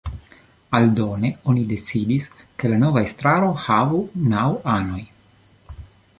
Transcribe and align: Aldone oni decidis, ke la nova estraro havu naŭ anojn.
Aldone 0.77 1.29
oni 1.53 1.65
decidis, 1.73 2.27
ke 2.63 2.73
la 2.73 2.81
nova 2.85 3.05
estraro 3.11 3.53
havu 3.67 4.03
naŭ 4.35 4.49
anojn. 4.79 5.79